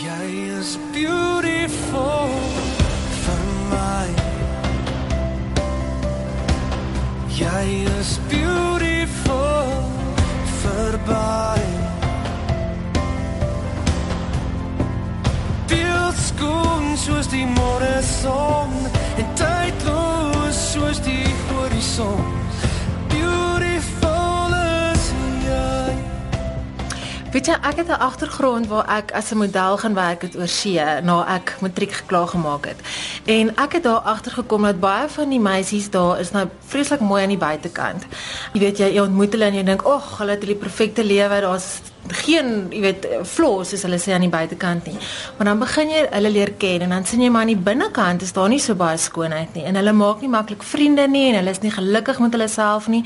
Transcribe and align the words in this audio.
Jy 0.00 0.28
is 0.56 0.78
beautiful 0.94 2.32
vir 3.20 3.42
my. 3.68 4.08
Jy 7.36 7.84
is 7.98 8.16
beautiful 8.32 9.76
verby. 10.62 11.10
Beeldskoon 11.10 11.49
Weet 27.30 27.46
jy, 27.46 27.54
ek 27.62 27.76
het 27.76 27.86
'n 27.86 28.02
agtergrond 28.02 28.66
waar 28.66 28.88
ek 28.98 29.12
as 29.12 29.30
'n 29.30 29.36
model 29.36 29.78
gaan 29.78 29.94
werk 29.94 30.22
het 30.22 30.36
oor 30.36 30.48
see 30.48 31.00
na 31.00 31.24
ek 31.36 31.56
matriek 31.60 31.92
geklaar 31.92 32.26
gemaak 32.28 32.64
het. 32.66 32.80
En 33.24 33.56
ek 33.56 33.72
het 33.72 33.82
daar 33.82 34.00
agtergekom 34.00 34.62
dat 34.62 34.80
baie 34.80 35.08
van 35.08 35.28
die 35.28 35.40
meisies 35.40 35.90
daar 35.90 36.20
is 36.20 36.30
nou 36.30 36.48
vreeslik 36.66 37.00
mooi 37.00 37.22
aan 37.22 37.28
die 37.28 37.38
buitekant. 37.38 38.06
Jy 38.52 38.60
weet 38.60 38.78
jy, 38.78 38.84
jy 38.94 39.00
ontmoet 39.00 39.32
hulle 39.32 39.44
en 39.44 39.54
jy 39.54 39.62
dink, 39.64 39.82
"Ag, 39.82 40.18
hulle 40.18 40.30
het 40.30 40.40
die 40.40 40.54
perfekte 40.54 41.04
lewe. 41.04 41.40
Daar's 41.40 41.80
geen, 42.08 42.66
jy 42.70 42.80
weet, 42.80 43.06
flaws 43.24 43.68
soos 43.68 43.82
hulle 43.86 43.98
sê 43.98 44.12
aan 44.12 44.26
die 44.26 44.32
buitekant 44.32 44.86
nie." 44.86 44.96
Maar 45.36 45.52
dan 45.52 45.58
begin 45.58 45.90
jy 45.90 46.06
hulle 46.10 46.30
leer 46.30 46.52
ken 46.58 46.80
en 46.80 46.88
dan 46.96 47.06
sien 47.06 47.20
jy 47.20 47.30
maar 47.30 47.40
aan 47.40 47.54
die 47.54 47.64
binnekant 47.70 48.22
is 48.22 48.32
daar 48.32 48.48
nie 48.48 48.60
so 48.60 48.74
baie 48.74 48.98
skoonheid 48.98 49.54
nie 49.54 49.64
en 49.64 49.74
hulle 49.74 49.92
maak 49.92 50.20
nie 50.20 50.28
maklik 50.28 50.62
vriende 50.62 51.08
nie 51.08 51.28
en 51.30 51.40
hulle 51.40 51.50
is 51.50 51.60
nie 51.60 51.70
gelukkig 51.70 52.18
met 52.18 52.32
hulle 52.32 52.48
self 52.48 52.88
nie. 52.88 53.04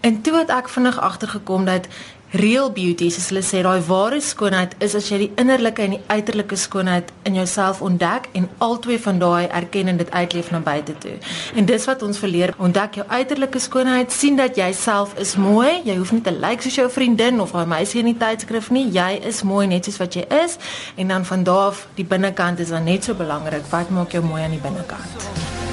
En 0.00 0.22
toe 0.22 0.38
het 0.38 0.50
ek 0.50 0.68
vinnig 0.68 1.00
agtergekom 1.00 1.64
dat 1.64 1.88
Real 2.36 2.72
beauty, 2.74 3.06
soos 3.14 3.28
hulle 3.30 3.40
sê, 3.46 3.60
daai 3.62 3.78
ware 3.86 4.18
skoonheid 4.20 4.72
is 4.82 4.96
as 4.98 5.06
jy 5.12 5.18
die 5.20 5.28
innerlike 5.38 5.84
en 5.84 5.92
die 5.94 6.00
uiterlike 6.10 6.56
skoonheid 6.58 7.12
in 7.28 7.36
jouself 7.38 7.78
ontdek 7.86 8.26
en 8.34 8.48
albei 8.66 8.96
van 8.98 9.20
daai 9.22 9.46
erken 9.46 9.92
en 9.92 10.00
dit 10.00 10.10
uitleef 10.10 10.50
na 10.50 10.58
buite 10.58 10.96
toe. 10.98 11.14
En 11.54 11.68
dis 11.70 11.86
wat 11.86 12.02
ons 12.02 12.18
verleer, 12.18 12.50
ontdek 12.58 12.98
jou 12.98 13.06
uiterlike 13.06 13.62
skoonheid, 13.62 14.10
sien 14.12 14.36
dat 14.36 14.58
jy 14.58 14.72
self 14.74 15.14
is 15.22 15.36
mooi. 15.38 15.78
Jy 15.86 15.96
hoef 16.00 16.10
nie 16.12 16.24
te 16.26 16.34
lyk 16.34 16.42
like 16.42 16.66
soos 16.66 16.80
jou 16.80 16.88
vriendin 16.90 17.38
of 17.40 17.54
daai 17.54 17.70
meisie 17.70 18.02
in 18.02 18.10
die 18.10 18.18
tydskrif 18.36 18.70
nie. 18.70 18.86
Jy 18.92 19.20
is 19.26 19.42
mooi 19.42 19.66
net 19.66 19.88
soos 19.88 19.98
wat 20.02 20.16
jy 20.16 20.26
is 20.44 20.58
en 20.96 21.08
dan 21.08 21.24
van 21.24 21.44
daar 21.44 21.66
af 21.66 21.86
die 21.94 22.04
binnekant 22.04 22.58
is 22.58 22.68
dan 22.68 22.84
net 22.84 23.04
so 23.04 23.14
belangrik. 23.14 23.64
Wat 23.70 23.90
maak 23.90 24.12
jou 24.12 24.24
mooi 24.24 24.42
aan 24.42 24.54
die 24.56 24.62
binnekant? 24.62 25.65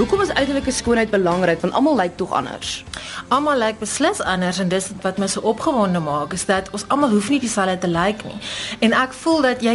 Hoekom 0.00 0.20
is 0.20 0.30
uiterlike 0.32 0.70
skoonheid 0.70 1.10
belangrik? 1.10 1.60
Want 1.60 1.74
almal 1.74 1.96
lyk 1.96 2.16
tog 2.16 2.32
anders. 2.32 2.84
Almal 3.28 3.58
lyk 3.60 3.82
beslis 3.82 4.22
anders 4.24 4.58
en 4.58 4.68
dis 4.72 4.86
wat 5.02 5.18
my 5.20 5.26
so 5.28 5.42
opgewonde 5.44 6.00
maak 6.00 6.32
is 6.32 6.46
dat 6.48 6.70
ons 6.72 6.86
almal 6.88 7.10
hoef 7.12 7.28
nie 7.28 7.40
dieselfde 7.42 7.76
te 7.82 7.88
lyk 7.88 8.22
nie. 8.24 8.38
En 8.80 8.96
ek 8.96 9.12
voel 9.12 9.44
dat 9.44 9.60
jy 9.60 9.74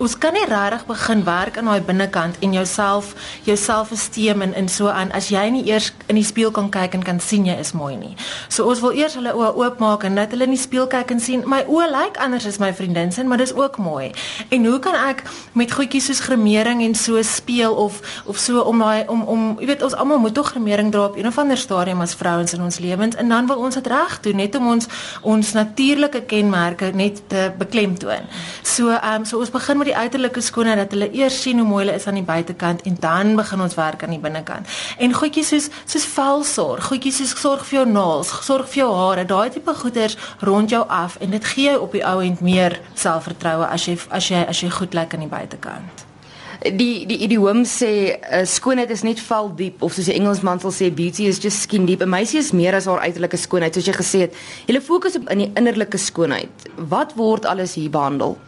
ons 0.00 0.14
kan 0.16 0.32
nie 0.32 0.46
regtig 0.48 0.86
begin 0.88 1.24
werk 1.26 1.58
aan 1.60 1.68
daai 1.68 1.84
binnekant 1.84 2.38
en 2.40 2.54
jouself 2.56 3.10
jou 3.44 3.56
selfesteem 3.56 4.46
en 4.46 4.54
in 4.56 4.70
so 4.72 4.88
aan 4.88 5.12
as 5.12 5.28
jy 5.28 5.42
nie 5.52 5.66
eers 5.68 5.90
in 6.08 6.16
die 6.16 6.24
spieël 6.24 6.54
kan 6.56 6.72
kyk 6.72 6.96
en 6.96 7.04
kan 7.04 7.20
sien 7.20 7.44
jy 7.44 7.58
is 7.60 7.74
mooi 7.76 7.98
nie. 8.00 8.14
So 8.48 8.64
ons 8.64 8.80
wil 8.80 8.96
eers 8.96 9.18
hulle 9.20 9.36
oë 9.36 9.52
oopmaak 9.60 10.08
en 10.08 10.16
dat 10.16 10.32
hulle 10.32 10.48
in 10.48 10.56
die 10.56 10.62
spieël 10.62 10.88
kyk 10.88 11.12
en 11.18 11.20
sien 11.20 11.44
my 11.44 11.60
oë 11.68 11.90
lyk 11.92 12.22
anders 12.24 12.48
as 12.48 12.56
my 12.64 12.72
vriendin 12.72 13.12
se, 13.12 13.26
maar 13.28 13.44
dis 13.44 13.52
ook 13.52 13.76
mooi. 13.76 14.08
En 14.48 14.64
hoe 14.64 14.80
kan 14.80 14.96
ek 15.04 15.26
met 15.52 15.76
goedjies 15.76 16.08
soos 16.08 16.24
gremering 16.30 16.80
en 16.80 16.96
so 16.96 17.20
speel 17.20 17.76
of 17.76 18.00
of 18.24 18.40
so 18.40 18.64
om 18.64 18.80
daai 18.80 19.04
om 19.04 19.28
om 19.28 19.46
jy 19.66 19.72
weet 19.72 19.82
ons 19.82 19.96
almal 19.98 20.20
moet 20.22 20.34
tog 20.34 20.52
gremering 20.52 20.92
dra 20.94 21.08
op 21.08 21.16
een 21.18 21.26
of 21.26 21.38
ander 21.42 21.58
stadium 21.58 22.00
as 22.00 22.14
vrouens 22.14 22.52
in 22.54 22.62
ons 22.62 22.78
lewens 22.78 23.16
en 23.18 23.28
dan 23.28 23.48
wil 23.50 23.64
ons 23.66 23.74
dit 23.74 23.88
reg 23.90 24.20
doen 24.22 24.38
net 24.38 24.54
om 24.54 24.68
ons 24.70 24.86
ons 25.26 25.52
natuurlike 25.56 26.20
kenmerke 26.30 26.92
net 26.94 27.18
te 27.32 27.48
beklemtoon. 27.58 28.28
So 28.62 28.94
ehm 28.94 29.24
um, 29.24 29.24
so 29.26 29.42
ons 29.42 29.50
begin 29.50 29.78
met 29.82 29.90
die 29.90 29.96
uiterlike 29.96 30.40
skoonheid 30.40 30.78
dat 30.84 30.94
hulle 30.94 31.10
eers 31.10 31.40
sien 31.42 31.58
hoe 31.58 31.66
mooi 31.66 31.82
hulle 31.84 31.98
is 31.98 32.06
aan 32.06 32.20
die 32.20 32.26
buitekant 32.30 32.86
en 32.86 32.96
dan 33.00 33.34
begin 33.36 33.66
ons 33.66 33.74
werk 33.74 34.06
aan 34.06 34.14
die 34.14 34.22
binnekant. 34.22 34.70
En 34.98 35.18
goedjies 35.18 35.48
soos 35.48 35.68
soos 35.84 36.06
velsorg, 36.14 36.86
goedjies 36.86 37.18
soos 37.24 37.34
sorg 37.40 37.66
vir 37.66 37.80
jou 37.80 37.86
naels, 37.90 38.30
sorg 38.46 38.70
vir 38.70 38.84
jou 38.84 38.90
hare, 38.94 39.26
daai 39.26 39.50
tipe 39.50 39.74
goeders 39.74 40.18
rond 40.40 40.70
jou 40.70 40.84
af 40.86 41.18
en 41.18 41.34
dit 41.34 41.54
gee 41.54 41.70
jou 41.72 41.80
op 41.82 41.92
die 41.92 42.06
ou 42.06 42.20
end 42.22 42.40
meer 42.40 42.80
selfvertroue 42.94 43.66
as 43.66 43.90
jy 43.90 43.98
as 44.10 44.30
jy 44.30 44.46
as 44.46 44.62
jy 44.62 44.70
goed 44.70 44.94
lyk 44.94 45.14
aan 45.14 45.26
die 45.26 45.34
buitekant. 45.38 46.06
Die 46.64 47.04
die 47.06 47.18
idioom 47.26 47.64
sê 47.68 47.90
uh, 48.16 48.44
skoonheid 48.48 48.90
is 48.94 49.02
net 49.04 49.20
val 49.28 49.50
diep 49.58 49.82
of 49.84 49.92
soos 49.92 50.08
die 50.08 50.16
Engelsman 50.16 50.60
sal 50.62 50.72
sê 50.72 50.88
beauty 50.94 51.26
is 51.28 51.40
just 51.42 51.66
skin 51.66 51.86
deep. 51.86 52.02
'n 52.02 52.08
Meisie 52.08 52.40
is 52.40 52.52
meer 52.52 52.74
as 52.74 52.86
haar 52.88 53.04
uiterlike 53.04 53.36
skoonheid 53.36 53.74
soos 53.74 53.86
jy 53.86 53.96
gesê 53.96 54.18
het. 54.26 54.34
Jy 54.66 54.80
fokus 54.80 55.16
op 55.16 55.28
in 55.30 55.44
die 55.44 55.50
innerlike 55.54 55.98
skoonheid. 55.98 56.68
Wat 56.76 57.12
word 57.16 57.44
alles 57.44 57.74
hier 57.74 57.90
behandel? 57.90 58.38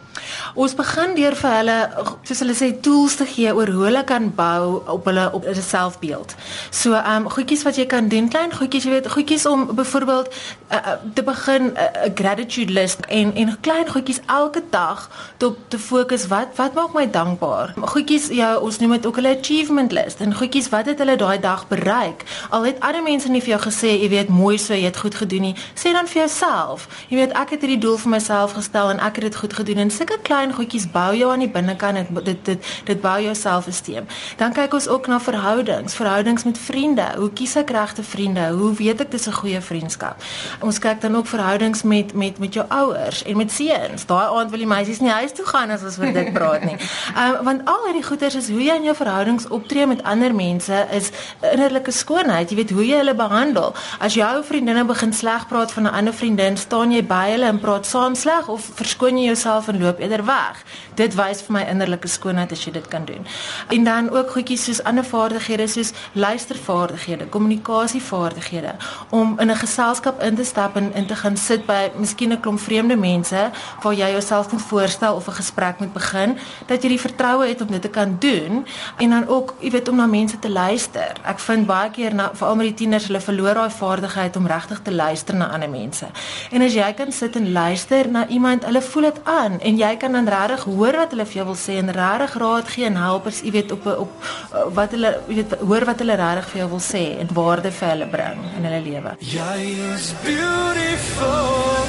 Ons 0.53 0.75
begin 0.75 1.15
deur 1.15 1.35
vir 1.35 1.55
hulle 1.57 1.77
soos 2.23 2.39
hulle 2.43 2.55
sê 2.57 2.71
tools 2.81 3.15
te 3.19 3.25
gee 3.25 3.53
oor 3.55 3.69
hoe 3.73 3.85
hulle 3.89 4.03
kan 4.03 4.29
bou 4.35 4.81
op 4.87 5.05
hulle 5.09 5.29
op 5.33 5.45
hulle 5.45 5.65
selfbeeld. 5.65 6.35
So 6.69 6.93
ehm 6.93 7.25
um, 7.25 7.29
goedjies 7.29 7.63
wat 7.63 7.75
jy 7.75 7.85
kan 7.85 8.07
doen, 8.07 8.29
klein 8.29 8.53
goedjies, 8.53 8.83
jy 8.83 8.91
weet, 8.97 9.11
goedjies 9.11 9.45
om 9.45 9.67
byvoorbeeld 9.75 10.27
uh, 10.71 10.97
te 11.13 11.23
begin 11.23 11.63
'n 11.63 11.77
uh, 11.77 12.11
gratitude 12.15 12.73
list 12.73 13.05
en 13.07 13.35
en 13.35 13.57
klein 13.61 13.89
goedjies 13.89 14.19
elke 14.25 14.63
dag 14.69 15.09
te 15.37 15.53
te 15.67 15.79
fokus 15.79 16.27
wat 16.27 16.47
wat 16.55 16.73
maak 16.73 16.93
my 16.93 17.09
dankbaar. 17.09 17.73
Goedjies 17.81 18.27
ja, 18.27 18.57
ons 18.57 18.79
noem 18.79 18.91
dit 18.91 19.05
ook 19.05 19.15
hulle 19.15 19.37
achievement 19.37 19.91
list 19.91 20.19
en 20.19 20.35
goedjies 20.35 20.69
wat 20.69 20.85
het 20.85 20.97
hulle 20.97 21.15
daai 21.15 21.39
dag 21.39 21.67
bereik. 21.67 22.23
Al 22.49 22.63
het 22.63 22.79
ander 22.79 23.03
mense 23.03 23.29
nie 23.29 23.41
vir 23.41 23.49
jou 23.57 23.61
gesê, 23.61 23.91
jy 24.01 24.09
weet, 24.09 24.29
mooi 24.29 24.57
so, 24.57 24.73
jy 24.73 24.87
het 24.89 24.97
goed 24.97 25.15
gedoen 25.15 25.41
nie. 25.41 25.55
Sê 25.73 25.93
dan 25.93 26.07
vir 26.07 26.21
jouself, 26.21 26.87
jy 27.09 27.19
weet, 27.21 27.35
ek 27.37 27.49
het 27.55 27.61
hierdie 27.65 27.81
doel 27.81 27.97
vir 27.97 28.11
myself 28.15 28.55
gestel 28.57 28.89
en 28.89 28.99
ek 28.99 29.19
het 29.19 29.29
dit 29.29 29.35
goed 29.35 29.53
gedoen 29.53 29.83
en 29.85 29.91
sulke 29.91 30.08
klein 30.21 30.53
goedjies 30.53 30.91
bou 30.91 31.15
jou 31.15 31.31
aan 31.31 31.39
die 31.39 31.49
binnekant 31.49 31.95
dit 31.95 32.25
dit 32.25 32.45
dit, 32.45 32.65
dit 32.85 33.01
bou 33.01 33.21
jou 33.21 33.35
selfesteem. 33.35 34.07
Dan 34.37 34.53
kyk 34.53 34.73
ons 34.73 34.87
ook 34.87 35.07
na 35.07 35.19
verhoudings, 35.19 35.95
verhoudings 35.95 36.43
met 36.43 36.57
vriende. 36.57 37.07
Hoe 37.17 37.29
kies 37.33 37.55
ek 37.55 37.69
regte 37.69 38.03
vriende? 38.03 38.49
Hoe 38.57 38.73
weet 38.73 39.01
ek 39.01 39.11
dis 39.11 39.27
'n 39.27 39.31
goeie 39.31 39.61
vriendskap? 39.61 40.21
Ons 40.59 40.79
kyk 40.79 41.01
dan 41.01 41.15
ook 41.15 41.27
verhoudings 41.27 41.83
met 41.83 42.13
met 42.13 42.39
met 42.39 42.53
jou 42.53 42.65
ouers 42.69 43.23
en 43.23 43.37
met 43.37 43.51
seuns. 43.51 44.05
Daai 44.05 44.27
aand 44.27 44.49
wil 44.49 44.59
die 44.59 44.67
meisies 44.67 44.99
nie 44.99 45.11
huis 45.11 45.31
toe 45.31 45.45
gaan 45.45 45.69
as 45.69 45.83
ons 45.83 45.97
oor 45.99 46.13
dit 46.13 46.33
praat 46.33 46.63
nie. 46.63 46.77
Ehm 47.15 47.35
um, 47.35 47.43
want 47.43 47.61
al 47.65 47.85
hierdie 47.85 48.03
goeters 48.03 48.35
is 48.35 48.49
hoe 48.49 48.63
jy 48.63 48.75
in 48.75 48.83
jou 48.83 48.95
verhoudings 48.95 49.47
optree 49.47 49.85
met 49.87 50.03
ander 50.03 50.35
mense 50.35 50.87
is 50.91 51.11
innerlike 51.41 51.91
skoonheid. 51.91 52.49
Jy 52.49 52.55
weet 52.55 52.69
hoe 52.69 52.85
jy 52.85 52.97
hulle 52.97 53.15
behandel. 53.15 53.75
As 53.99 54.13
jou 54.13 54.43
vriendinne 54.43 54.85
begin 54.85 55.13
sleg 55.13 55.47
praat 55.47 55.71
van 55.71 55.83
'n 55.83 55.93
ander 55.93 56.13
vriendin, 56.13 56.57
staan 56.57 56.91
jy 56.91 57.03
by 57.05 57.29
hulle 57.31 57.45
en 57.45 57.59
praat 57.59 57.85
saam 57.85 58.15
sleg 58.15 58.47
of 58.47 58.69
verskoon 58.75 59.17
jy 59.17 59.25
jouself 59.25 59.67
en 59.67 59.79
loop 59.79 59.98
eerder 59.99 60.25
weg. 60.25 60.63
Dit 60.95 61.15
wys 61.15 61.41
vir 61.41 61.53
my 61.53 61.63
innerlike 61.69 62.07
skoonheid 62.07 62.51
as 62.51 62.65
jy 62.65 62.71
dit 62.71 62.87
kan 62.87 63.05
doen. 63.05 63.25
En 63.69 63.83
dan 63.83 64.09
ook 64.09 64.31
goedjies 64.31 64.63
soos 64.63 64.83
ander 64.83 65.05
vaardighede 65.05 65.67
soos 65.67 65.93
luistervaardighede, 66.13 67.25
kommunikasievaardighede 67.25 68.75
om 69.09 69.39
in 69.39 69.51
'n 69.51 69.55
geselskap 69.55 70.21
in 70.21 70.35
te 70.35 70.43
stap 70.43 70.75
en 70.75 70.93
in 70.93 71.05
te 71.05 71.15
gaan 71.15 71.37
sit 71.37 71.65
by 71.65 71.91
miskien 71.95 72.31
'n 72.31 72.39
klomp 72.39 72.59
vreemde 72.59 72.95
mense 72.95 73.51
waar 73.81 73.93
jy 73.93 74.11
jouself 74.11 74.51
moet 74.51 74.61
voorstel 74.61 75.15
of 75.15 75.27
'n 75.27 75.31
gesprek 75.31 75.79
moet 75.79 75.93
begin, 75.93 76.37
dat 76.65 76.81
jy 76.83 76.89
die 76.89 76.99
vertroue 76.99 77.47
het 77.47 77.61
om 77.61 77.67
dit 77.67 77.81
te 77.81 77.89
kan 77.89 78.15
doen 78.19 78.65
en 78.97 79.09
dan 79.09 79.27
ook, 79.27 79.55
jy 79.59 79.71
weet, 79.71 79.87
om 79.87 79.95
na 79.95 80.05
mense 80.05 80.39
te 80.39 80.49
luister. 80.49 81.13
Ek 81.23 81.39
vind 81.39 81.65
baie 81.65 81.89
keer 81.89 82.13
na 82.13 82.29
veral 82.33 82.55
met 82.55 82.65
die 82.65 82.73
tieners, 82.73 83.07
hulle 83.07 83.21
verloor 83.21 83.53
daai 83.53 83.69
vaardigheid 83.69 84.35
om 84.35 84.47
regtig 84.47 84.81
te 84.81 84.93
luister 84.93 85.35
na 85.35 85.47
ander 85.47 85.69
mense. 85.69 86.07
En 86.51 86.61
as 86.61 86.73
jy 86.73 86.93
kan 86.93 87.11
sit 87.11 87.35
en 87.35 87.51
luister 87.51 88.09
na 88.09 88.27
iemand, 88.27 88.65
hulle 88.65 88.81
voel 88.81 89.01
dit 89.01 89.19
aan 89.23 89.59
en 89.59 89.77
jy 89.79 89.91
kan 90.01 90.17
dan 90.17 90.29
regtig 90.29 90.65
hoor 90.69 90.99
wat 91.01 91.15
hulle 91.15 91.25
vir 91.29 91.39
jou 91.41 91.47
wil 91.51 91.59
sê 91.59 91.77
en 91.81 91.93
regtig 91.99 92.37
raad 92.43 92.71
gee 92.73 92.87
en 92.89 92.99
helpers, 92.99 93.41
jy 93.45 93.53
weet, 93.55 93.73
op 93.75 93.87
op 93.95 94.29
wat 94.77 94.95
hulle, 94.95 95.13
jy 95.27 95.41
weet, 95.41 95.57
hoor 95.71 95.87
wat 95.89 96.03
hulle 96.03 96.19
regtig 96.19 96.51
vir 96.53 96.63
jou 96.63 96.69
wil 96.75 96.85
sê 96.89 97.03
en 97.23 97.33
waarde 97.41 97.73
vir 97.79 97.93
hulle 97.93 98.09
bring 98.15 98.45
in 98.57 98.69
hulle 98.69 98.81
lewe. 98.89 99.15
Jy 99.35 99.59
is 99.93 100.13
beautiful 100.25 101.83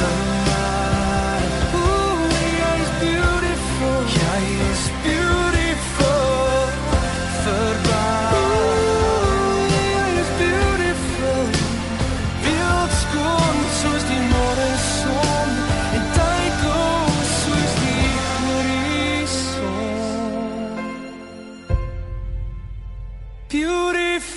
vir 0.00 0.89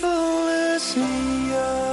endlessly. 0.03 1.93